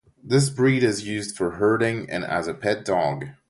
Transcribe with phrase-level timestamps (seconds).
[0.23, 3.27] This breed is used for herding and as a pet dog.